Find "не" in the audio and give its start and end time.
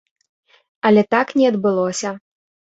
1.43-1.53